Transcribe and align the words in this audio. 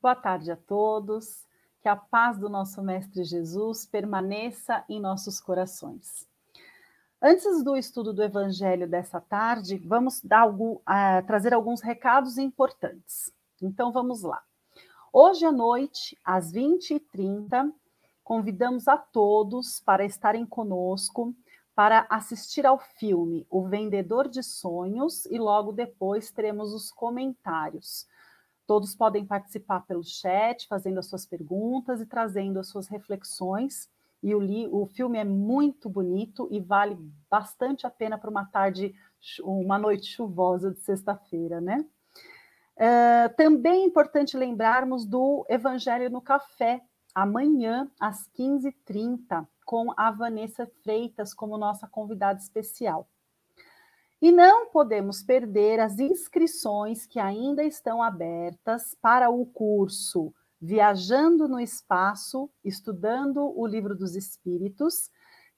Boa 0.00 0.14
tarde 0.14 0.52
a 0.52 0.56
todos. 0.56 1.44
Que 1.80 1.88
a 1.88 1.96
paz 1.96 2.38
do 2.38 2.48
nosso 2.48 2.80
Mestre 2.82 3.24
Jesus 3.24 3.84
permaneça 3.84 4.84
em 4.88 5.00
nossos 5.00 5.40
corações. 5.40 6.24
Antes 7.20 7.64
do 7.64 7.76
estudo 7.76 8.12
do 8.12 8.22
Evangelho 8.22 8.88
dessa 8.88 9.20
tarde, 9.20 9.76
vamos 9.76 10.22
algum, 10.30 10.74
uh, 10.74 11.26
trazer 11.26 11.52
alguns 11.52 11.80
recados 11.80 12.38
importantes. 12.38 13.32
Então 13.60 13.90
vamos 13.90 14.22
lá. 14.22 14.40
Hoje 15.12 15.44
à 15.44 15.50
noite, 15.50 16.16
às 16.24 16.52
20h30, 16.52 17.72
convidamos 18.22 18.86
a 18.86 18.96
todos 18.96 19.80
para 19.80 20.04
estarem 20.04 20.46
conosco 20.46 21.34
para 21.74 22.06
assistir 22.08 22.64
ao 22.64 22.78
filme 22.78 23.44
O 23.50 23.66
Vendedor 23.66 24.28
de 24.28 24.44
Sonhos 24.44 25.26
e 25.26 25.38
logo 25.38 25.72
depois 25.72 26.30
teremos 26.30 26.72
os 26.72 26.92
comentários. 26.92 28.06
Todos 28.68 28.94
podem 28.94 29.24
participar 29.24 29.80
pelo 29.86 30.04
chat, 30.04 30.68
fazendo 30.68 30.98
as 30.98 31.06
suas 31.06 31.24
perguntas 31.24 32.02
e 32.02 32.06
trazendo 32.06 32.60
as 32.60 32.68
suas 32.68 32.86
reflexões. 32.86 33.88
E 34.22 34.34
o, 34.34 34.38
li, 34.38 34.68
o 34.70 34.84
filme 34.84 35.16
é 35.16 35.24
muito 35.24 35.88
bonito 35.88 36.46
e 36.50 36.60
vale 36.60 36.94
bastante 37.30 37.86
a 37.86 37.90
pena 37.90 38.18
para 38.18 38.28
uma 38.28 38.44
tarde, 38.44 38.94
uma 39.40 39.78
noite 39.78 40.08
chuvosa 40.08 40.70
de 40.70 40.80
sexta-feira, 40.80 41.62
né? 41.62 41.82
Uh, 42.76 43.34
também 43.38 43.84
é 43.84 43.86
importante 43.86 44.36
lembrarmos 44.36 45.06
do 45.06 45.46
Evangelho 45.48 46.10
no 46.10 46.20
Café, 46.20 46.82
amanhã, 47.14 47.90
às 47.98 48.28
15h30 48.38 49.48
com 49.64 49.94
a 49.96 50.10
Vanessa 50.10 50.70
Freitas 50.82 51.32
como 51.32 51.56
nossa 51.56 51.88
convidada 51.88 52.38
especial. 52.38 53.08
E 54.20 54.32
não 54.32 54.66
podemos 54.66 55.22
perder 55.22 55.78
as 55.78 56.00
inscrições 56.00 57.06
que 57.06 57.20
ainda 57.20 57.62
estão 57.62 58.02
abertas 58.02 58.96
para 59.00 59.30
o 59.30 59.46
curso 59.46 60.34
Viajando 60.60 61.46
no 61.46 61.60
Espaço, 61.60 62.50
estudando 62.64 63.56
o 63.56 63.64
Livro 63.64 63.94
dos 63.94 64.16
Espíritos, 64.16 65.08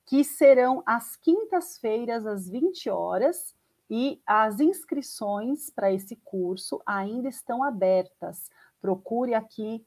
que 0.04 0.22
serão 0.22 0.82
às 0.84 1.16
quintas-feiras, 1.16 2.26
às 2.26 2.50
20 2.50 2.90
horas, 2.90 3.54
e 3.88 4.20
as 4.26 4.60
inscrições 4.60 5.70
para 5.70 5.90
esse 5.90 6.16
curso 6.16 6.82
ainda 6.84 7.28
estão 7.28 7.64
abertas. 7.64 8.50
Procure 8.78 9.32
aqui 9.32 9.82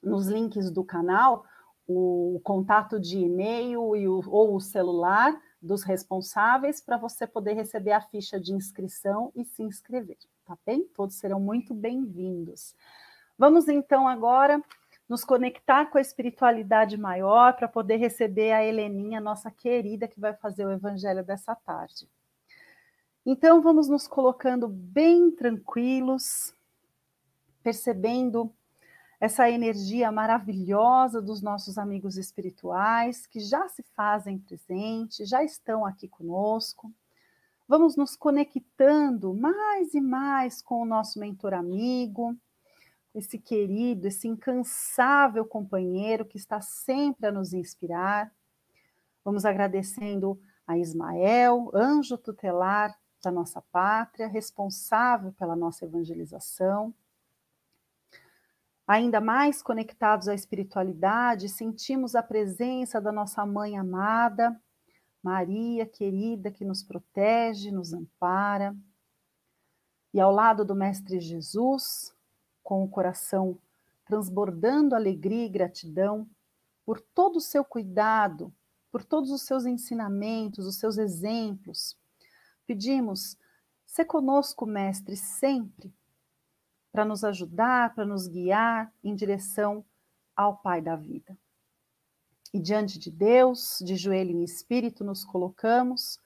nos 0.00 0.28
links 0.28 0.70
do 0.70 0.84
canal 0.84 1.44
o 1.88 2.40
contato 2.44 3.00
de 3.00 3.18
e-mail 3.18 3.82
ou 3.82 4.54
o 4.54 4.60
celular 4.60 5.36
dos 5.60 5.82
responsáveis 5.82 6.80
para 6.80 6.96
você 6.96 7.26
poder 7.26 7.54
receber 7.54 7.92
a 7.92 8.00
ficha 8.00 8.38
de 8.38 8.52
inscrição 8.52 9.32
e 9.34 9.44
se 9.44 9.62
inscrever, 9.62 10.18
tá 10.44 10.56
bem? 10.64 10.84
Todos 10.94 11.16
serão 11.16 11.40
muito 11.40 11.74
bem-vindos. 11.74 12.74
Vamos 13.38 13.68
então 13.68 14.06
agora 14.06 14.62
nos 15.08 15.24
conectar 15.24 15.86
com 15.86 15.98
a 15.98 16.00
espiritualidade 16.00 16.96
maior 16.96 17.54
para 17.54 17.68
poder 17.68 17.96
receber 17.96 18.52
a 18.52 18.64
Heleninha, 18.64 19.20
nossa 19.20 19.50
querida, 19.50 20.08
que 20.08 20.18
vai 20.18 20.34
fazer 20.34 20.66
o 20.66 20.72
evangelho 20.72 21.24
dessa 21.24 21.54
tarde. 21.54 22.08
Então 23.24 23.60
vamos 23.60 23.88
nos 23.88 24.06
colocando 24.06 24.68
bem 24.68 25.30
tranquilos, 25.30 26.54
percebendo 27.62 28.52
essa 29.18 29.50
energia 29.50 30.12
maravilhosa 30.12 31.22
dos 31.22 31.40
nossos 31.40 31.78
amigos 31.78 32.16
espirituais 32.18 33.26
que 33.26 33.40
já 33.40 33.66
se 33.68 33.82
fazem 33.94 34.38
presente, 34.38 35.24
já 35.24 35.42
estão 35.42 35.86
aqui 35.86 36.06
conosco. 36.06 36.92
Vamos 37.66 37.96
nos 37.96 38.14
conectando 38.14 39.34
mais 39.34 39.94
e 39.94 40.00
mais 40.00 40.60
com 40.60 40.82
o 40.82 40.86
nosso 40.86 41.18
mentor 41.18 41.54
amigo, 41.54 42.36
esse 43.14 43.38
querido, 43.38 44.06
esse 44.06 44.28
incansável 44.28 45.46
companheiro 45.46 46.26
que 46.26 46.36
está 46.36 46.60
sempre 46.60 47.26
a 47.26 47.32
nos 47.32 47.54
inspirar. 47.54 48.30
Vamos 49.24 49.46
agradecendo 49.46 50.38
a 50.66 50.76
Ismael, 50.76 51.70
anjo 51.74 52.18
tutelar 52.18 52.94
da 53.24 53.30
nossa 53.30 53.62
pátria, 53.72 54.28
responsável 54.28 55.32
pela 55.32 55.56
nossa 55.56 55.86
evangelização 55.86 56.94
ainda 58.86 59.20
mais 59.20 59.62
conectados 59.62 60.28
à 60.28 60.34
espiritualidade, 60.34 61.48
sentimos 61.48 62.14
a 62.14 62.22
presença 62.22 63.00
da 63.00 63.10
nossa 63.10 63.44
mãe 63.44 63.76
amada, 63.76 64.58
Maria 65.22 65.84
querida, 65.84 66.52
que 66.52 66.64
nos 66.64 66.84
protege, 66.84 67.72
nos 67.72 67.92
ampara. 67.92 68.76
E 70.14 70.20
ao 70.20 70.30
lado 70.30 70.64
do 70.64 70.74
Mestre 70.74 71.18
Jesus, 71.18 72.14
com 72.62 72.84
o 72.84 72.88
coração 72.88 73.58
transbordando 74.04 74.94
alegria 74.94 75.46
e 75.46 75.48
gratidão 75.48 76.28
por 76.84 77.00
todo 77.00 77.36
o 77.36 77.40
seu 77.40 77.64
cuidado, 77.64 78.54
por 78.92 79.04
todos 79.04 79.32
os 79.32 79.42
seus 79.42 79.66
ensinamentos, 79.66 80.64
os 80.64 80.78
seus 80.78 80.96
exemplos, 80.96 81.98
pedimos: 82.64 83.36
se 83.84 84.04
conosco, 84.04 84.64
Mestre, 84.64 85.16
sempre 85.16 85.92
para 86.96 87.04
nos 87.04 87.24
ajudar, 87.24 87.94
para 87.94 88.06
nos 88.06 88.26
guiar 88.26 88.90
em 89.04 89.14
direção 89.14 89.84
ao 90.34 90.56
Pai 90.56 90.80
da 90.80 90.96
vida. 90.96 91.36
E 92.54 92.58
diante 92.58 92.98
de 92.98 93.10
Deus, 93.10 93.82
de 93.84 93.96
joelho 93.96 94.30
em 94.30 94.42
espírito, 94.42 95.04
nos 95.04 95.22
colocamos 95.22 96.18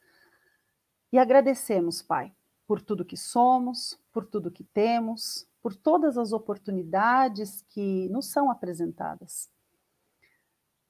e 1.12 1.18
agradecemos, 1.18 2.02
Pai, 2.02 2.32
por 2.68 2.80
tudo 2.80 3.04
que 3.04 3.16
somos, 3.16 4.00
por 4.12 4.24
tudo 4.24 4.48
que 4.48 4.62
temos, 4.62 5.44
por 5.60 5.74
todas 5.74 6.16
as 6.16 6.30
oportunidades 6.30 7.62
que 7.62 8.08
nos 8.08 8.26
são 8.26 8.48
apresentadas. 8.48 9.50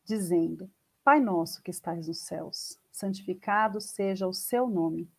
Dizendo: 0.05 0.71
Pai 1.03 1.21
nosso 1.21 1.63
que 1.63 1.71
estais 1.71 2.07
nos 2.07 2.19
céus, 2.19 2.79
santificado 2.93 3.81
seja 3.81 4.29
o 4.29 4.35
seu 4.35 4.69
nome. 4.69 5.11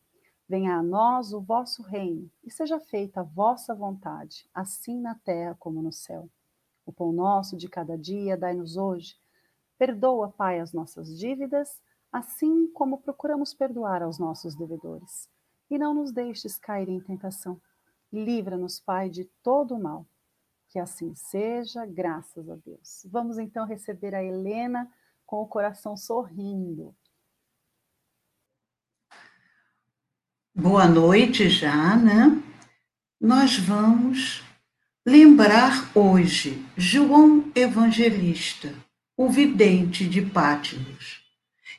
Venha 0.51 0.75
a 0.75 0.83
nós 0.83 1.31
o 1.31 1.39
vosso 1.39 1.81
reino, 1.81 2.29
e 2.43 2.51
seja 2.51 2.77
feita 2.77 3.21
a 3.21 3.23
vossa 3.23 3.73
vontade, 3.73 4.49
assim 4.53 4.99
na 4.99 5.15
terra 5.15 5.55
como 5.57 5.81
no 5.81 5.93
céu. 5.93 6.29
O 6.85 6.91
pão 6.91 7.13
nosso 7.13 7.55
de 7.55 7.69
cada 7.69 7.97
dia 7.97 8.35
dai-nos 8.35 8.75
hoje. 8.75 9.15
Perdoa, 9.77 10.27
Pai, 10.27 10.59
as 10.59 10.73
nossas 10.73 11.17
dívidas, 11.17 11.81
assim 12.11 12.67
como 12.73 12.97
procuramos 12.97 13.53
perdoar 13.53 14.03
aos 14.03 14.19
nossos 14.19 14.53
devedores. 14.53 15.29
E 15.69 15.77
não 15.77 15.93
nos 15.93 16.11
deixes 16.11 16.57
cair 16.57 16.89
em 16.89 16.99
tentação. 16.99 17.57
Livra-nos, 18.11 18.77
Pai, 18.77 19.09
de 19.09 19.23
todo 19.41 19.75
o 19.75 19.81
mal. 19.81 20.05
Que 20.67 20.79
assim 20.79 21.15
seja, 21.15 21.85
graças 21.85 22.49
a 22.49 22.57
Deus. 22.57 23.07
Vamos 23.09 23.37
então 23.37 23.65
receber 23.65 24.13
a 24.13 24.21
Helena 24.21 24.91
com 25.25 25.41
o 25.41 25.47
coração 25.47 25.95
sorrindo. 25.95 26.93
Boa 30.61 30.87
noite 30.87 31.49
já, 31.49 31.95
né? 31.95 32.39
Nós 33.19 33.57
vamos 33.57 34.43
lembrar 35.03 35.89
hoje 35.95 36.63
João 36.77 37.45
Evangelista, 37.55 38.71
o 39.17 39.27
vidente 39.27 40.05
de 40.05 40.21
Pátinos. 40.21 41.19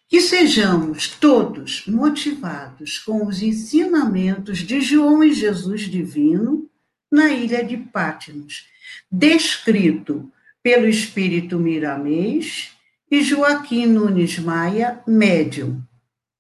Que 0.09 0.21
sejamos 0.21 1.07
todos 1.07 1.87
motivados 1.87 2.99
com 2.99 3.25
os 3.25 3.41
ensinamentos 3.41 4.59
de 4.59 4.81
João 4.81 5.23
e 5.23 5.33
Jesus 5.33 5.83
Divino 5.83 6.69
na 7.09 7.29
ilha 7.29 7.63
de 7.63 7.77
Pátinos, 7.77 8.67
descrito 9.09 10.29
pelo 10.61 10.89
Espírito 10.89 11.57
Miramês 11.57 12.73
e 13.09 13.23
Joaquim 13.23 13.87
Nunes 13.87 14.41
Maia, 14.41 15.01
médium, 15.07 15.81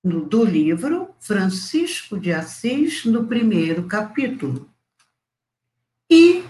do 0.04 0.44
livro 0.44 1.14
Francisco 1.20 2.18
de 2.18 2.32
Assis, 2.32 3.04
no 3.04 3.24
primeiro 3.24 3.84
capítulo. 3.84 4.68
E 6.10 6.42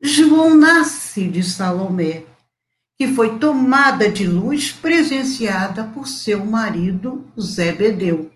João 0.00 0.56
nasce 0.56 1.28
de 1.28 1.44
Salomé, 1.44 2.24
que 2.96 3.06
foi 3.06 3.38
tomada 3.38 4.10
de 4.10 4.26
luz 4.26 4.72
presenciada 4.72 5.84
por 5.84 6.08
seu 6.08 6.44
marido 6.44 7.24
Zebedeu. 7.40 8.32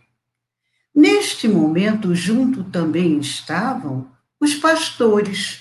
Neste 0.94 1.48
momento, 1.48 2.14
junto 2.14 2.62
também 2.62 3.18
estavam 3.18 4.08
os 4.38 4.54
pastores. 4.54 5.60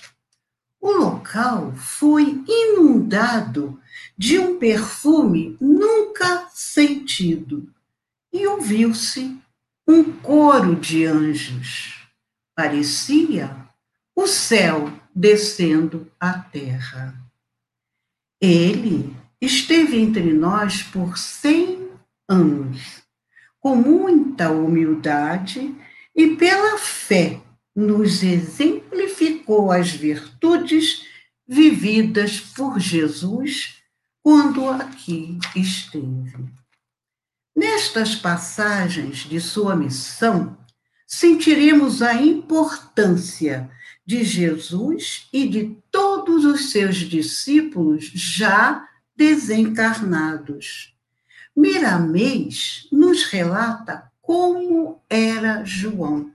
O 0.80 0.92
local 0.92 1.74
foi 1.76 2.44
inundado 2.48 3.80
de 4.16 4.38
um 4.38 4.60
perfume 4.60 5.58
nunca 5.60 6.48
sentido 6.54 7.68
e 8.34 8.48
ouviu-se 8.48 9.38
um 9.88 10.12
coro 10.12 10.76
de 10.76 11.06
anjos. 11.06 12.08
Parecia 12.56 13.68
o 14.16 14.28
céu 14.28 14.92
descendo 15.14 16.12
à 16.20 16.40
terra. 16.40 17.16
Ele 18.40 19.16
esteve 19.42 20.00
entre 20.00 20.34
nós 20.34 20.84
por 20.84 21.18
cem 21.18 21.90
anos, 22.28 23.04
com 23.60 23.76
muita 23.76 24.52
humildade 24.52 25.76
e 26.16 26.36
pela 26.36 26.78
fé 26.78 27.42
nos 27.76 28.22
exemplificou 28.24 29.72
as 29.72 29.92
virtudes 29.92 31.06
vividas 31.48 32.40
por 32.40 32.80
Jesus 32.80 33.82
quando 34.24 34.70
aqui 34.70 35.40
esteve. 35.56 36.61
Nestas 37.56 38.16
passagens 38.16 39.18
de 39.20 39.42
sua 39.42 39.76
missão, 39.76 40.58
sentiremos 41.06 42.02
a 42.02 42.14
importância 42.14 43.70
de 44.06 44.24
Jesus 44.24 45.28
e 45.34 45.48
de 45.48 45.78
todos 45.92 46.46
os 46.46 46.72
seus 46.72 46.96
discípulos 46.98 48.06
já 48.06 48.88
desencarnados. 49.16 50.96
Miramês 51.56 52.88
nos 52.92 53.26
relata 53.26 54.10
como 54.22 55.02
era 55.10 55.66
João. 55.66 56.32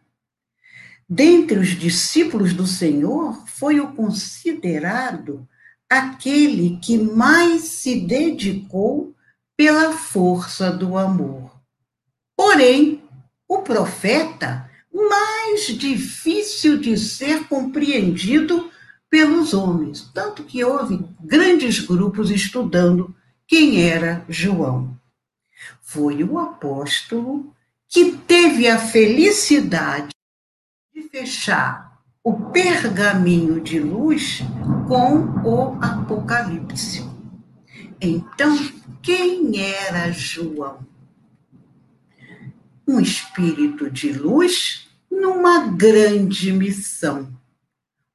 Dentre 1.08 1.58
os 1.58 1.68
discípulos 1.68 2.52
do 2.52 2.66
Senhor, 2.66 3.46
foi 3.48 3.80
o 3.80 3.92
considerado 3.92 5.48
aquele 5.88 6.78
que 6.82 6.98
mais 6.98 7.62
se 7.62 8.00
dedicou 8.00 9.15
pela 9.56 9.92
força 9.92 10.70
do 10.70 10.96
amor. 10.98 11.50
Porém, 12.36 13.02
o 13.48 13.62
profeta 13.62 14.70
mais 14.92 15.66
difícil 15.66 16.78
de 16.78 16.96
ser 16.96 17.44
compreendido 17.48 18.70
pelos 19.08 19.54
homens, 19.54 20.10
tanto 20.12 20.44
que 20.44 20.64
houve 20.64 21.04
grandes 21.20 21.80
grupos 21.80 22.30
estudando 22.30 23.14
quem 23.46 23.82
era 23.82 24.24
João. 24.28 24.98
Foi 25.80 26.22
o 26.24 26.38
apóstolo 26.38 27.54
que 27.88 28.12
teve 28.12 28.68
a 28.68 28.78
felicidade 28.78 30.10
de 30.94 31.02
fechar 31.02 32.00
o 32.22 32.50
pergaminho 32.50 33.60
de 33.60 33.78
luz 33.78 34.40
com 34.88 35.20
o 35.48 35.78
Apocalipse. 35.80 37.15
Então, 38.00 38.56
quem 39.02 39.58
era 39.58 40.10
João? 40.12 40.86
Um 42.86 43.00
espírito 43.00 43.90
de 43.90 44.12
luz 44.12 44.86
numa 45.10 45.66
grande 45.68 46.52
missão. 46.52 47.34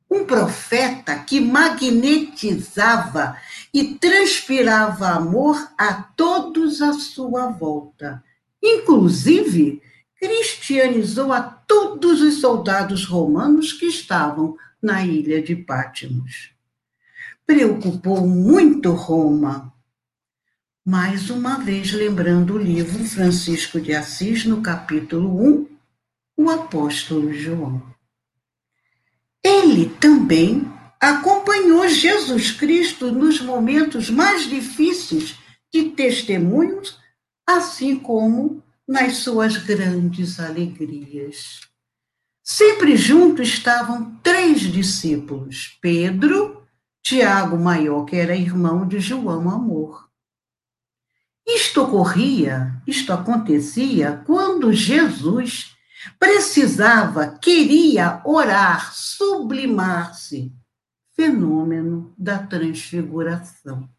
Um 0.10 0.26
profeta 0.26 1.18
que 1.18 1.40
magnetizava 1.40 3.38
e 3.74 3.96
transpirava 3.96 5.10
amor 5.10 5.72
a 5.78 5.94
todos 5.94 6.82
à 6.82 6.94
sua 6.94 7.48
volta. 7.48 8.24
Inclusive, 8.62 9.82
cristianizou 10.20 11.34
a 11.34 11.42
todos 11.42 12.22
os 12.22 12.40
soldados 12.40 13.06
romanos 13.06 13.74
que 13.74 13.86
estavam 13.86 14.56
na 14.82 15.04
ilha 15.04 15.42
de 15.42 15.56
Pátimos. 15.56 16.52
Preocupou 17.46 18.28
muito 18.28 18.92
Roma. 18.92 19.71
Mais 20.84 21.30
uma 21.30 21.60
vez, 21.60 21.92
lembrando 21.94 22.56
o 22.56 22.58
livro 22.58 23.04
Francisco 23.06 23.80
de 23.80 23.94
Assis, 23.94 24.46
no 24.46 24.64
capítulo 24.64 25.40
1, 25.40 25.68
o 26.36 26.50
apóstolo 26.50 27.32
João. 27.32 27.84
Ele 29.44 29.90
também 30.00 30.68
acompanhou 31.00 31.88
Jesus 31.88 32.50
Cristo 32.50 33.12
nos 33.12 33.40
momentos 33.40 34.10
mais 34.10 34.50
difíceis 34.50 35.38
de 35.72 35.92
testemunhos, 35.92 36.98
assim 37.48 37.96
como 38.00 38.64
nas 38.88 39.18
suas 39.18 39.58
grandes 39.58 40.40
alegrias. 40.40 41.62
Sempre 42.44 42.98
juntos 42.98 43.50
estavam 43.50 44.16
três 44.24 44.62
discípulos: 44.62 45.78
Pedro, 45.80 46.66
Tiago 47.04 47.56
Maior, 47.56 48.04
que 48.04 48.16
era 48.16 48.36
irmão 48.36 48.88
de 48.88 49.00
João 49.00 49.48
Amor. 49.48 50.11
Isto 51.48 51.84
ocorria, 51.84 52.82
isto 52.88 53.12
acontecia 53.12 54.22
quando 54.26 54.72
Jesus 54.72 55.76
precisava, 56.20 57.38
queria 57.42 58.22
orar, 58.26 58.94
sublimar-se 58.94 60.52
fenômeno 61.16 62.14
da 62.18 62.40
transfiguração. 62.40 63.90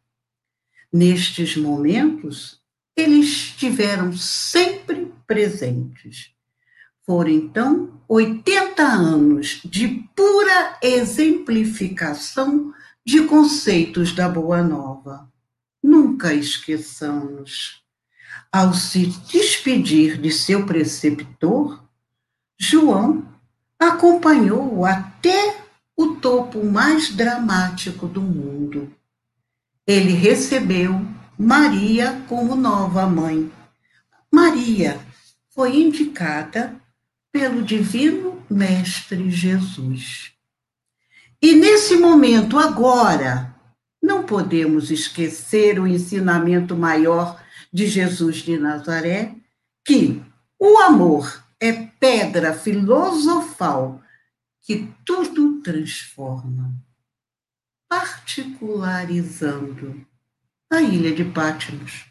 Nestes 0.92 1.56
momentos, 1.56 2.60
eles 2.96 3.26
estiveram 3.26 4.12
sempre 4.12 5.12
presentes. 5.26 6.32
Foram 7.04 7.30
então 7.30 8.00
80 8.08 8.82
anos 8.82 9.60
de 9.64 9.88
pura 10.14 10.78
exemplificação 10.82 12.72
de 13.04 13.22
conceitos 13.22 14.12
da 14.12 14.28
Boa 14.28 14.62
Nova. 14.62 15.30
Nunca 15.82 16.32
esqueçamos. 16.32 17.82
Ao 18.50 18.72
se 18.72 19.06
despedir 19.06 20.20
de 20.20 20.30
seu 20.30 20.64
preceptor, 20.64 21.82
João 22.58 23.26
acompanhou-o 23.78 24.84
até 24.84 25.56
o 25.96 26.16
topo 26.16 26.64
mais 26.64 27.10
dramático 27.10 28.06
do 28.06 28.20
mundo. 28.20 28.94
Ele 29.86 30.12
recebeu 30.12 31.04
Maria 31.38 32.22
como 32.28 32.54
nova 32.54 33.06
mãe. 33.06 33.50
Maria 34.30 35.00
foi 35.50 35.76
indicada 35.76 36.76
pelo 37.32 37.62
Divino 37.62 38.42
Mestre 38.48 39.30
Jesus. 39.30 40.32
E 41.40 41.56
nesse 41.56 41.96
momento, 41.96 42.58
agora, 42.58 43.51
não 44.02 44.24
podemos 44.24 44.90
esquecer 44.90 45.78
o 45.78 45.86
ensinamento 45.86 46.76
maior 46.76 47.40
de 47.72 47.86
Jesus 47.86 48.38
de 48.38 48.58
Nazaré, 48.58 49.36
que 49.84 50.20
o 50.58 50.78
amor 50.78 51.44
é 51.60 51.72
pedra 51.72 52.52
filosofal 52.52 54.02
que 54.60 54.92
tudo 55.04 55.62
transforma, 55.62 56.74
particularizando 57.88 60.04
a 60.70 60.82
ilha 60.82 61.14
de 61.14 61.24
Patmos. 61.24 62.06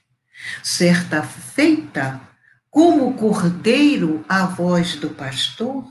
Certa 0.64 1.22
feita, 1.24 2.22
como 2.70 3.10
o 3.10 3.14
cordeiro 3.14 4.26
à 4.28 4.46
voz 4.46 4.96
do 4.96 5.10
pastor, 5.10 5.86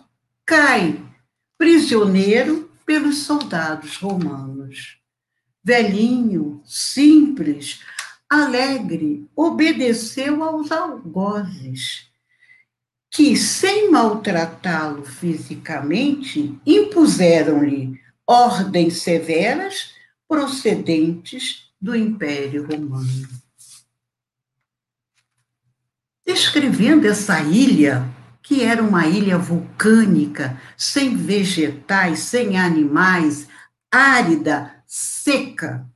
cai 0.47 1.03
prisioneiro 1.57 2.71
pelos 2.85 3.19
soldados 3.19 3.97
romanos. 3.97 5.00
Velhinho, 5.63 6.63
simples, 6.65 7.81
alegre, 8.29 9.29
obedeceu 9.37 10.43
aos 10.43 10.71
algozes 10.71 12.09
que, 13.11 13.37
sem 13.37 13.91
maltratá-lo 13.91 15.05
fisicamente, 15.05 16.59
impuseram-lhe 16.65 18.01
ordens 18.27 19.03
severas 19.03 19.93
procedentes 20.29 21.69
do 21.81 21.97
Império 21.97 22.65
Romano. 22.67 23.29
Descrevendo 26.25 27.09
essa 27.09 27.43
ilha, 27.43 28.09
que 28.41 28.63
era 28.63 28.81
uma 28.81 29.07
ilha 29.09 29.37
vulcânica, 29.37 30.61
sem 30.77 31.17
vegetais, 31.17 32.21
sem 32.21 32.57
animais, 32.57 33.49
árida, 33.91 34.80
seca, 34.93 35.89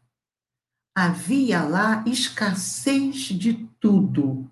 havia 0.95 1.65
lá 1.65 2.05
escassez 2.07 3.17
de 3.17 3.55
tudo 3.81 4.49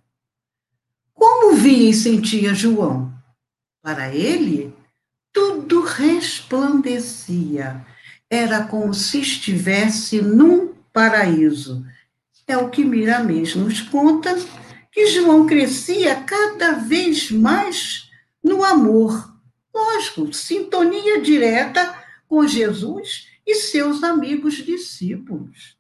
como 1.15 1.55
via 1.55 1.91
e 1.91 1.95
sentia 1.95 2.53
João? 2.53 3.15
Para 3.81 4.13
ele, 4.13 4.75
tudo 5.33 5.83
resplandecia. 5.83 7.87
Era 8.29 8.65
como 8.65 8.93
se 8.93 9.21
estivesse 9.21 10.21
num 10.21 10.75
paraíso. 10.93 11.87
É 12.45 12.57
o 12.57 12.71
que 12.71 12.85
Miramês 12.85 13.55
nos 13.55 13.83
conta, 13.83 14.35
que 14.91 15.07
João 15.07 15.47
crescia 15.47 16.25
cada 16.25 16.73
vez 16.73 17.31
mais 17.31 18.11
no 18.43 18.65
amor. 18.65 19.33
Lógico, 19.73 20.33
sintonia 20.33 21.23
direta 21.23 21.97
com 22.27 22.45
Jesus 22.49 23.31
e 23.47 23.55
seus 23.55 24.03
amigos 24.03 24.55
discípulos. 24.55 25.77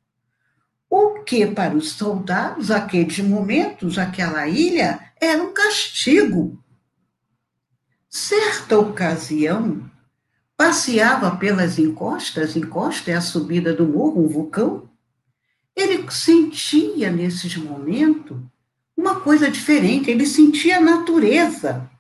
O 0.88 1.21
que 1.23 1.47
para 1.47 1.76
os 1.76 1.92
soldados, 1.92 2.71
aqueles 2.71 3.19
momentos, 3.21 3.99
aquela 3.99 4.47
ilha, 4.47 5.00
era 5.21 5.42
um 5.42 5.52
castigo. 5.52 6.62
Certa 8.09 8.78
ocasião, 8.78 9.90
passeava 10.57 11.35
pelas 11.37 11.78
encostas, 11.78 12.57
encosta 12.57 13.11
é 13.11 13.14
a 13.14 13.21
subida 13.23 13.73
do 13.73 13.87
morro, 13.87 14.25
um 14.25 14.28
vulcão. 14.28 14.90
Ele 15.75 16.04
sentia 16.11 17.11
nesses 17.11 17.57
momentos 17.57 18.37
uma 18.95 19.21
coisa 19.21 19.50
diferente, 19.50 20.11
ele 20.11 20.26
sentia 20.26 20.76
a 20.76 20.81
natureza. 20.81 21.90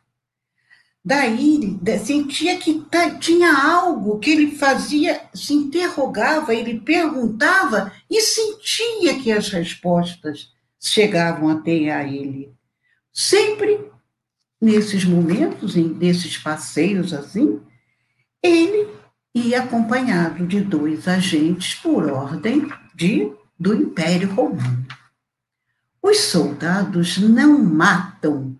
Daí 1.04 1.78
sentia 2.04 2.58
que 2.58 2.84
tinha 3.20 3.52
algo 3.52 4.18
que 4.18 4.30
ele 4.30 4.56
fazia, 4.56 5.20
se 5.34 5.52
interrogava, 5.52 6.54
ele 6.54 6.80
perguntava 6.80 7.92
e 8.08 8.20
sentia 8.20 9.20
que 9.20 9.32
as 9.32 9.48
respostas 9.48 10.50
chegavam 10.78 11.48
até 11.48 11.90
a 11.90 12.04
ele. 12.04 12.52
Sempre 13.12 13.80
nesses 14.60 15.04
momentos, 15.04 15.74
nesses 15.74 16.38
passeios 16.38 17.12
assim, 17.12 17.60
ele 18.42 18.88
ia 19.34 19.62
acompanhado 19.62 20.46
de 20.46 20.60
dois 20.60 21.08
agentes 21.08 21.74
por 21.74 22.10
ordem 22.10 22.68
de, 22.94 23.32
do 23.58 23.74
Império 23.74 24.32
Romano. 24.32 24.86
Os 26.00 26.18
soldados 26.20 27.18
não 27.18 27.58
matam 27.58 28.56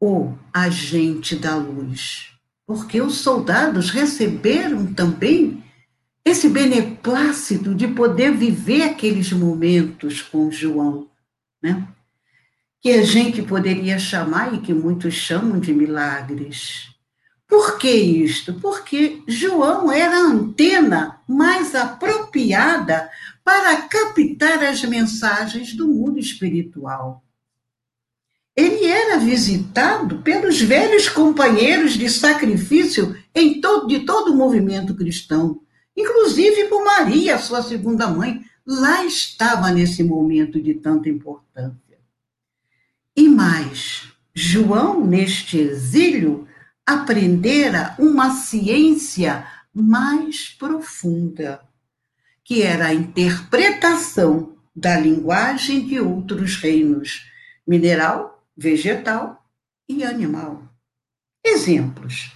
o 0.00 0.34
agente 0.52 1.36
da 1.36 1.56
luz, 1.56 2.32
porque 2.66 3.00
os 3.00 3.16
soldados 3.16 3.90
receberam 3.90 4.92
também 4.92 5.62
esse 6.24 6.48
beneplácito 6.48 7.74
de 7.74 7.88
poder 7.88 8.32
viver 8.32 8.82
aqueles 8.82 9.32
momentos 9.32 10.22
com 10.22 10.50
João, 10.50 11.08
né? 11.62 11.88
que 12.80 12.90
a 12.90 13.04
gente 13.04 13.42
poderia 13.42 13.96
chamar 13.96 14.54
e 14.54 14.60
que 14.60 14.74
muitos 14.74 15.14
chamam 15.14 15.60
de 15.60 15.72
milagres. 15.72 16.88
Por 17.46 17.78
que 17.78 17.90
isto? 17.90 18.54
Porque 18.54 19.22
João 19.28 19.92
era 19.92 20.16
a 20.16 20.26
antena 20.26 21.20
mais 21.28 21.74
apropriada 21.76 23.08
para 23.44 23.82
captar 23.82 24.64
as 24.64 24.82
mensagens 24.82 25.74
do 25.74 25.86
mundo 25.86 26.18
espiritual. 26.18 27.22
Ele 28.54 28.84
era 28.84 29.18
visitado 29.18 30.18
pelos 30.18 30.60
velhos 30.60 31.08
companheiros 31.08 31.94
de 31.94 32.08
sacrifício 32.10 33.16
todo, 33.60 33.86
de 33.86 34.00
todo 34.00 34.32
o 34.32 34.36
movimento 34.36 34.94
cristão, 34.94 35.60
inclusive 35.96 36.66
por 36.66 36.84
Maria, 36.84 37.38
sua 37.38 37.62
segunda 37.62 38.08
mãe, 38.08 38.44
lá 38.66 39.04
estava 39.04 39.70
nesse 39.70 40.04
momento 40.04 40.60
de 40.60 40.74
tanta 40.74 41.08
importância. 41.08 41.98
E 43.16 43.28
mais, 43.28 44.12
João, 44.34 45.04
neste 45.04 45.58
exílio, 45.58 46.46
aprendera 46.86 47.94
uma 47.98 48.30
ciência 48.30 49.46
mais 49.74 50.48
profunda, 50.50 51.60
que 52.44 52.62
era 52.62 52.86
a 52.86 52.94
interpretação 52.94 54.56
da 54.74 54.98
linguagem 54.98 55.86
de 55.86 56.00
outros 56.00 56.56
reinos, 56.56 57.30
mineral, 57.66 58.31
vegetal 58.56 59.44
e 59.88 60.04
animal. 60.04 60.62
Exemplos. 61.44 62.32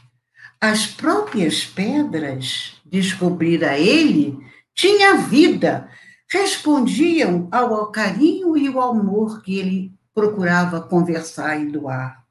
As 0.61 0.87
próprias 0.87 1.65
pedras, 1.65 2.81
descobrira 2.85 3.79
ele, 3.79 4.39
tinha 4.75 5.17
vida, 5.17 5.91
respondiam 6.29 7.49
ao 7.53 7.91
carinho 7.91 8.57
e 8.57 8.67
ao 8.67 8.91
amor 8.91 9.43
que 9.43 9.59
ele 9.59 9.93
procurava 10.15 10.81
conversar 10.81 11.61
e 11.61 11.67
doar. 11.67 12.25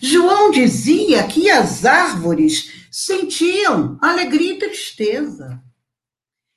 João 0.00 0.50
dizia 0.50 1.26
que 1.26 1.50
as 1.50 1.84
árvores 1.84 2.86
sentiam 2.90 3.98
alegria 4.00 4.54
e 4.54 4.58
tristeza. 4.58 5.60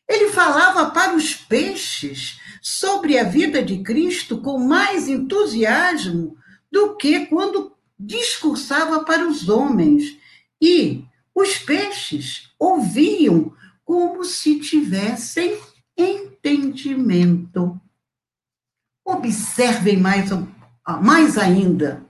Ele 0.08 0.30
falava 0.30 0.92
para 0.92 1.16
os 1.16 1.34
peixes 1.34 2.40
sobre 2.62 3.18
a 3.18 3.24
vida 3.24 3.62
de 3.64 3.80
Cristo 3.80 4.40
com 4.40 4.60
mais 4.60 5.08
entusiasmo 5.08 6.38
do 6.72 6.96
que 6.96 7.26
quando 7.28 7.76
discursava 8.00 9.04
para 9.04 9.28
os 9.28 9.50
homens. 9.50 10.18
E 10.62 11.06
os 11.34 11.58
peixes 11.58 12.52
ouviam 12.60 13.54
como 13.86 14.24
se 14.24 14.60
tivessem 14.60 15.58
entendimento. 15.98 17.80
Observem 19.06 19.98
mais 19.98 20.32
ah, 20.90 21.02
mais 21.02 21.38
ainda, 21.38 22.06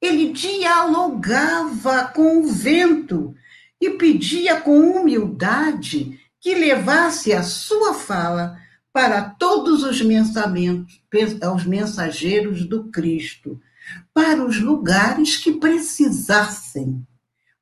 ele 0.00 0.32
dialogava 0.32 2.04
com 2.14 2.40
o 2.40 2.46
vento 2.46 3.34
e 3.80 3.90
pedia 3.90 4.60
com 4.60 4.78
humildade 4.78 6.20
que 6.38 6.54
levasse 6.54 7.32
a 7.32 7.42
sua 7.42 7.92
fala 7.92 8.56
para 8.92 9.22
todos 9.22 9.82
os 9.82 10.00
os 11.52 11.64
mensageiros 11.66 12.64
do 12.64 12.84
Cristo, 12.84 13.60
para 14.12 14.44
os 14.44 14.60
lugares 14.60 15.36
que 15.36 15.52
precisassem, 15.52 17.06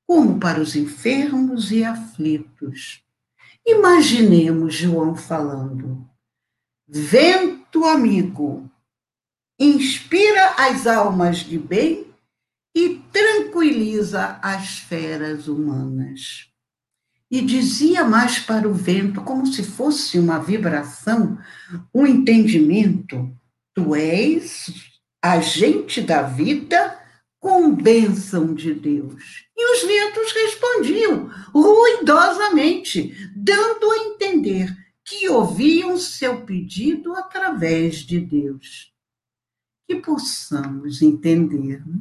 como 0.06 0.38
para 0.38 0.60
os 0.60 0.74
enfermos 0.74 1.70
e 1.70 1.84
aflitos. 1.84 3.02
Imaginemos 3.66 4.74
João 4.74 5.14
falando: 5.14 6.08
Vento 6.88 7.84
amigo, 7.84 8.70
inspira 9.58 10.54
as 10.56 10.86
almas 10.86 11.38
de 11.38 11.58
bem 11.58 12.06
e 12.74 13.02
tranquiliza 13.12 14.38
as 14.40 14.78
feras 14.78 15.48
humanas. 15.48 16.48
E 17.30 17.42
dizia 17.42 18.04
mais 18.04 18.38
para 18.38 18.66
o 18.66 18.72
vento, 18.72 19.20
como 19.20 19.46
se 19.46 19.62
fosse 19.62 20.18
uma 20.18 20.38
vibração, 20.38 21.38
um 21.94 22.06
entendimento: 22.06 23.30
tu 23.74 23.94
és 23.94 24.97
agente 25.22 26.00
da 26.00 26.22
vida 26.22 26.98
com 27.40 27.74
bênção 27.74 28.54
de 28.54 28.74
Deus. 28.74 29.46
E 29.56 29.74
os 29.74 29.82
ventos 29.82 30.32
respondiam 30.32 31.30
ruidosamente, 31.52 33.14
dando 33.34 33.90
a 33.90 33.96
entender 33.98 34.76
que 35.04 35.28
ouviam 35.28 35.96
seu 35.96 36.42
pedido 36.42 37.14
através 37.14 37.96
de 37.96 38.20
Deus 38.20 38.92
que 39.88 39.96
possamos 39.96 41.00
entender. 41.00 41.82
Né? 41.86 41.98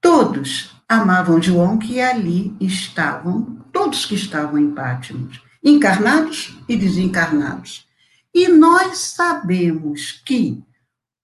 Todos 0.00 0.74
amavam 0.88 1.40
João 1.40 1.78
que 1.78 2.00
ali 2.00 2.56
estavam, 2.58 3.62
todos 3.70 4.06
que 4.06 4.14
estavam 4.14 4.58
em 4.58 4.70
Pátimos, 4.70 5.42
encarnados 5.62 6.56
e 6.66 6.74
desencarnados. 6.74 7.86
E 8.32 8.48
nós 8.48 8.98
sabemos 8.98 10.22
que 10.24 10.62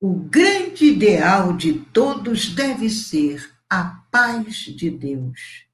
o 0.01 0.15
grande 0.15 0.87
ideal 0.87 1.53
de 1.57 1.75
todos 1.75 2.55
deve 2.55 2.89
ser 2.89 3.51
a 3.69 3.85
paz 4.11 4.57
de 4.57 4.91
Deus. 4.91 5.67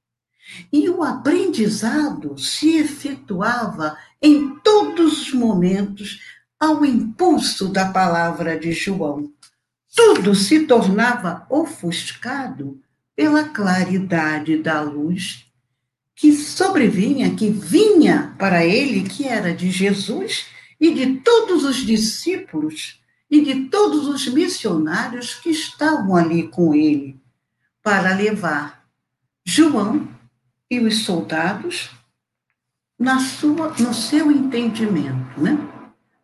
E 0.71 0.89
o 0.89 1.03
aprendizado 1.03 2.37
se 2.37 2.77
efetuava 2.77 3.97
em 4.21 4.55
todos 4.59 5.21
os 5.21 5.33
momentos 5.33 6.21
ao 6.59 6.83
impulso 6.83 7.69
da 7.69 7.91
palavra 7.91 8.59
de 8.59 8.71
João 8.71 9.31
tudo 9.97 10.35
se 10.35 10.67
tornava 10.67 11.47
ofuscado 11.49 12.79
pela 13.15 13.45
claridade 13.45 14.55
da 14.55 14.79
luz 14.79 15.47
que 16.15 16.33
sobrevinha, 16.33 17.35
que 17.35 17.49
vinha 17.49 18.35
para 18.37 18.63
ele, 18.63 19.09
que 19.09 19.25
era 19.25 19.55
de 19.55 19.71
Jesus 19.71 20.45
e 20.79 20.93
de 20.93 21.19
todos 21.21 21.63
os 21.63 21.77
discípulos 21.77 23.01
e 23.29 23.41
de 23.41 23.65
todos 23.65 24.07
os 24.07 24.27
missionários 24.27 25.35
que 25.35 25.49
estavam 25.49 26.15
ali 26.15 26.47
com 26.47 26.73
ele, 26.73 27.19
para 27.83 28.15
levar 28.15 28.85
João 29.45 30.07
e 30.69 30.79
os 30.79 31.03
soldados 31.03 31.89
na 32.97 33.19
sua, 33.19 33.73
no 33.79 33.93
seu 33.93 34.31
entendimento, 34.31 35.39
né? 35.39 35.57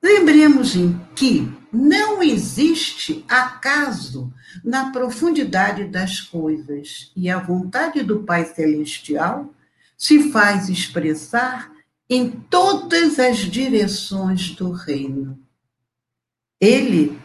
Lembremos 0.01 0.75
em 0.75 0.99
que 1.15 1.49
não 1.71 2.21
existe 2.21 3.23
acaso 3.27 4.33
na 4.63 4.91
profundidade 4.91 5.85
das 5.85 6.19
coisas, 6.19 7.11
e 7.15 7.29
a 7.29 7.39
vontade 7.39 8.03
do 8.03 8.23
Pai 8.23 8.45
Celestial 8.45 9.53
se 9.97 10.31
faz 10.31 10.67
expressar 10.67 11.71
em 12.09 12.29
todas 12.29 13.17
as 13.17 13.37
direções 13.37 14.51
do 14.51 14.71
reino. 14.71 15.39
Ele, 16.63 17.19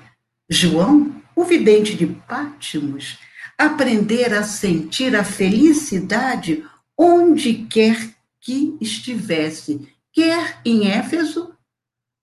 João, 0.50 1.22
o 1.36 1.44
vidente 1.44 1.94
de 1.94 2.08
Pátimos, 2.08 3.20
aprender 3.56 4.34
a 4.34 4.42
sentir 4.42 5.14
a 5.14 5.22
felicidade 5.22 6.68
onde 6.98 7.66
quer 7.66 8.12
que 8.40 8.76
estivesse, 8.80 9.88
quer 10.12 10.60
em 10.64 10.90
Éfeso, 10.90 11.56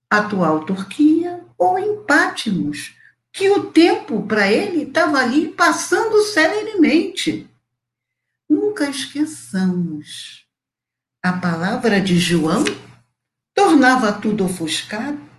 atual 0.10 0.66
Turquia, 0.66 1.42
ou 1.58 1.80
em 1.80 2.04
Pátimos, 2.04 2.94
que 3.32 3.50
o 3.50 3.72
tempo 3.72 4.28
para 4.28 4.52
ele 4.52 4.84
estava 4.84 5.20
ali 5.20 5.48
passando 5.48 6.22
serenemente. 6.22 7.50
Nunca 8.50 8.90
esqueçamos. 8.90 10.46
A 11.24 11.32
palavra 11.32 12.02
de 12.02 12.20
João 12.20 12.66
tornava 13.54 14.12
tudo 14.12 14.44
ofuscado 14.44 15.35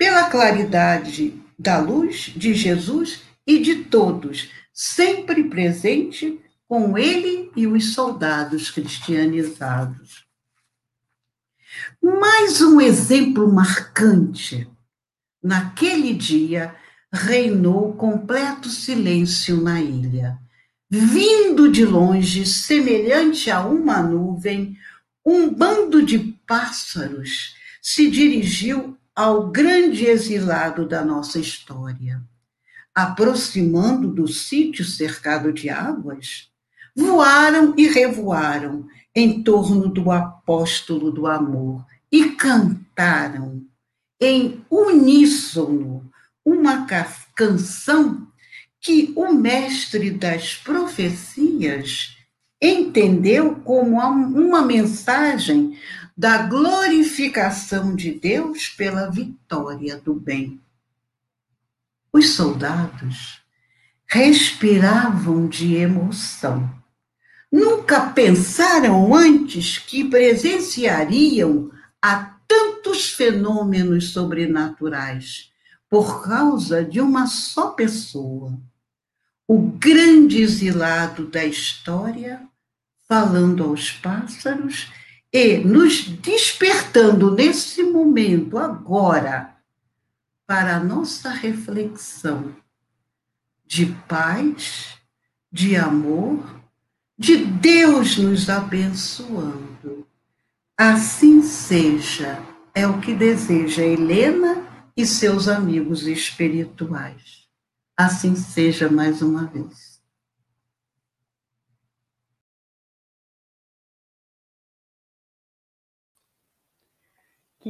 pela 0.00 0.30
claridade 0.30 1.38
da 1.58 1.78
luz 1.78 2.32
de 2.34 2.54
Jesus 2.54 3.20
e 3.46 3.58
de 3.58 3.84
todos, 3.84 4.48
sempre 4.72 5.44
presente 5.44 6.40
com 6.66 6.96
ele 6.96 7.52
e 7.54 7.66
os 7.66 7.92
soldados 7.92 8.70
cristianizados. 8.70 10.24
Mais 12.02 12.62
um 12.62 12.80
exemplo 12.80 13.52
marcante. 13.52 14.66
Naquele 15.42 16.14
dia, 16.14 16.74
reinou 17.12 17.92
completo 17.92 18.70
silêncio 18.70 19.60
na 19.60 19.82
ilha. 19.82 20.38
Vindo 20.88 21.70
de 21.70 21.84
longe, 21.84 22.46
semelhante 22.46 23.50
a 23.50 23.66
uma 23.66 24.02
nuvem, 24.02 24.78
um 25.22 25.52
bando 25.52 26.02
de 26.02 26.18
pássaros 26.46 27.54
se 27.82 28.10
dirigiu 28.10 28.96
ao 29.14 29.48
grande 29.48 30.06
exilado 30.06 30.86
da 30.86 31.04
nossa 31.04 31.38
história. 31.38 32.22
Aproximando 32.94 34.08
do 34.08 34.26
sítio 34.28 34.84
cercado 34.84 35.52
de 35.52 35.68
águas, 35.68 36.50
voaram 36.94 37.74
e 37.76 37.86
revoaram 37.86 38.86
em 39.14 39.42
torno 39.42 39.88
do 39.88 40.10
apóstolo 40.10 41.10
do 41.10 41.26
amor 41.26 41.84
e 42.10 42.30
cantaram 42.30 43.64
em 44.20 44.64
uníssono 44.70 46.10
uma 46.44 46.86
canção 47.34 48.28
que 48.80 49.12
o 49.16 49.32
mestre 49.32 50.10
das 50.10 50.54
profecias 50.54 52.16
entendeu 52.60 53.56
como 53.56 53.98
uma 53.98 54.62
mensagem 54.62 55.78
da 56.16 56.42
glorificação 56.42 57.96
de 57.96 58.12
Deus 58.12 58.68
pela 58.68 59.10
vitória 59.10 59.96
do 59.96 60.14
bem. 60.14 60.60
Os 62.12 62.30
soldados 62.30 63.40
respiravam 64.06 65.46
de 65.46 65.76
emoção. 65.76 66.68
Nunca 67.50 68.10
pensaram 68.10 69.14
antes 69.14 69.78
que 69.78 70.04
presenciariam 70.04 71.70
a 72.02 72.34
tantos 72.46 73.10
fenômenos 73.10 74.10
sobrenaturais 74.12 75.50
por 75.88 76.22
causa 76.22 76.84
de 76.84 77.00
uma 77.00 77.26
só 77.26 77.70
pessoa, 77.70 78.56
o 79.46 79.58
grande 79.58 80.40
exilado 80.40 81.26
da 81.26 81.44
história, 81.44 82.48
falando 83.10 83.64
aos 83.64 83.90
pássaros 83.90 84.92
e 85.32 85.58
nos 85.58 86.04
despertando 86.04 87.34
nesse 87.34 87.82
momento, 87.82 88.56
agora, 88.56 89.56
para 90.46 90.76
a 90.76 90.84
nossa 90.84 91.30
reflexão 91.30 92.54
de 93.66 93.86
paz, 94.06 94.96
de 95.50 95.74
amor, 95.74 96.38
de 97.18 97.36
Deus 97.38 98.16
nos 98.16 98.48
abençoando. 98.48 100.06
Assim 100.78 101.42
seja, 101.42 102.40
é 102.72 102.86
o 102.86 103.00
que 103.00 103.12
deseja 103.12 103.82
Helena 103.82 104.64
e 104.96 105.04
seus 105.04 105.48
amigos 105.48 106.06
espirituais. 106.06 107.48
Assim 107.96 108.36
seja 108.36 108.88
mais 108.88 109.20
uma 109.20 109.46
vez. 109.46 109.89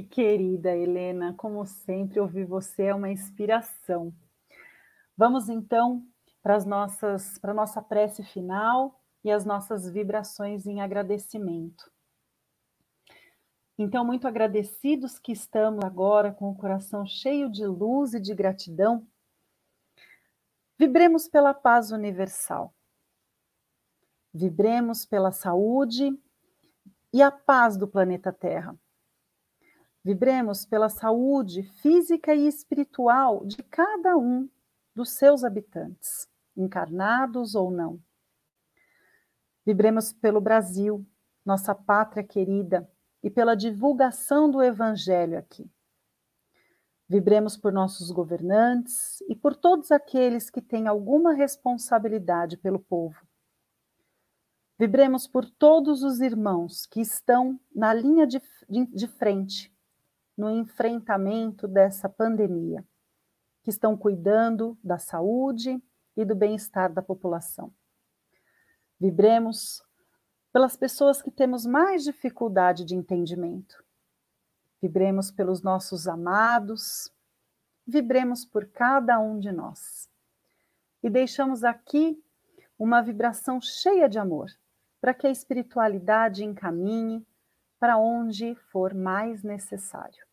Que 0.01 0.07
querida 0.07 0.75
Helena, 0.75 1.35
como 1.35 1.67
sempre, 1.67 2.21
ouvir 2.21 2.47
você 2.47 2.85
é 2.85 2.95
uma 2.95 3.11
inspiração. 3.11 4.15
Vamos 5.15 5.51
então 5.51 6.07
para 6.43 6.57
as 6.57 6.65
nossas 6.65 7.37
para 7.37 7.51
a 7.51 7.55
nossa 7.55 7.83
prece 7.83 8.23
final 8.23 8.99
e 9.23 9.31
as 9.31 9.45
nossas 9.45 9.91
vibrações 9.91 10.65
em 10.65 10.81
agradecimento. 10.81 11.93
Então, 13.77 14.03
muito 14.03 14.27
agradecidos 14.27 15.19
que 15.19 15.33
estamos 15.33 15.85
agora 15.85 16.33
com 16.33 16.49
o 16.49 16.57
coração 16.57 17.05
cheio 17.05 17.51
de 17.51 17.67
luz 17.67 18.15
e 18.15 18.21
de 18.21 18.35
gratidão, 18.35 19.07
vibremos 20.79 21.29
pela 21.29 21.53
paz 21.53 21.91
universal. 21.91 22.75
Vibremos 24.33 25.05
pela 25.05 25.31
saúde 25.31 26.19
e 27.13 27.21
a 27.21 27.31
paz 27.31 27.77
do 27.77 27.87
planeta 27.87 28.33
Terra. 28.33 28.75
Vibremos 30.03 30.65
pela 30.65 30.89
saúde 30.89 31.63
física 31.63 32.35
e 32.35 32.47
espiritual 32.47 33.45
de 33.45 33.63
cada 33.63 34.17
um 34.17 34.49
dos 34.95 35.11
seus 35.11 35.45
habitantes, 35.45 36.27
encarnados 36.57 37.55
ou 37.55 37.71
não. 37.71 38.01
Vibremos 39.65 40.11
pelo 40.13 40.41
Brasil, 40.41 41.07
nossa 41.45 41.75
pátria 41.75 42.25
querida, 42.25 42.91
e 43.23 43.29
pela 43.29 43.55
divulgação 43.55 44.51
do 44.51 44.63
Evangelho 44.63 45.39
aqui. 45.39 45.71
Vibremos 47.07 47.57
por 47.57 47.71
nossos 47.71 48.11
governantes 48.11 49.21
e 49.29 49.37
por 49.37 49.55
todos 49.55 49.91
aqueles 49.91 50.49
que 50.49 50.63
têm 50.63 50.87
alguma 50.87 51.35
responsabilidade 51.35 52.57
pelo 52.57 52.79
povo. 52.79 53.21
Vibremos 54.79 55.27
por 55.27 55.45
todos 55.45 56.03
os 56.03 56.21
irmãos 56.21 56.87
que 56.87 57.03
estão 57.03 57.61
na 57.75 57.93
linha 57.93 58.27
de, 58.27 58.41
de, 58.67 58.87
de 58.87 59.07
frente 59.07 59.71
no 60.41 60.49
enfrentamento 60.49 61.69
dessa 61.69 62.09
pandemia, 62.09 62.83
que 63.63 63.69
estão 63.69 63.95
cuidando 63.95 64.79
da 64.83 64.97
saúde 64.97 65.79
e 66.17 66.25
do 66.25 66.35
bem-estar 66.35 66.91
da 66.91 67.03
população. 67.03 67.71
Vibremos 68.99 69.83
pelas 70.51 70.79
pessoas 70.79 71.21
que 71.21 71.31
temos 71.31 71.67
mais 71.67 72.03
dificuldade 72.03 72.87
de 72.87 72.95
entendimento. 72.95 73.85
Vibremos 74.81 75.31
pelos 75.31 75.61
nossos 75.61 76.09
amados, 76.09 77.13
vibremos 77.87 78.47
por 78.47 78.67
cada 78.69 79.21
um 79.21 79.39
de 79.39 79.53
nós. 79.53 80.09
E 81.03 81.11
deixamos 81.11 81.65
aqui 81.65 82.19
uma 82.79 83.03
vibração 83.03 83.61
cheia 83.61 84.09
de 84.09 84.19
amor, 84.19 84.49
para 85.03 85.13
que 85.13 85.27
a 85.27 85.31
espiritualidade 85.31 86.43
encaminhe 86.43 87.27
para 87.79 87.99
onde 87.99 88.55
for 88.73 88.95
mais 88.95 89.43
necessário. 89.43 90.30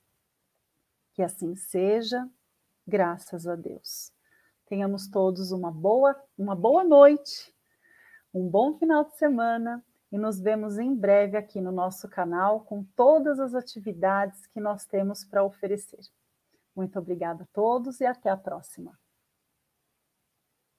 Que 1.17 1.23
assim 1.23 1.55
seja, 1.55 2.29
graças 2.85 3.47
a 3.47 3.55
Deus. 3.55 4.11
Tenhamos 4.67 5.07
todos 5.07 5.51
uma 5.51 5.71
boa, 5.71 6.15
uma 6.37 6.55
boa 6.55 6.83
noite, 6.83 7.51
um 8.31 8.47
bom 8.47 8.77
final 8.77 9.03
de 9.03 9.17
semana 9.17 9.83
e 10.11 10.17
nos 10.19 10.39
vemos 10.39 10.77
em 10.77 10.93
breve 10.93 11.35
aqui 11.35 11.59
no 11.59 11.71
nosso 11.71 12.07
canal 12.07 12.61
com 12.65 12.83
todas 12.95 13.39
as 13.39 13.55
atividades 13.55 14.45
que 14.45 14.59
nós 14.59 14.85
temos 14.85 15.25
para 15.25 15.43
oferecer. 15.43 16.01
Muito 16.75 16.99
obrigada 16.99 17.45
a 17.45 17.47
todos 17.51 17.99
e 17.99 18.05
até 18.05 18.29
a 18.29 18.37
próxima. 18.37 18.95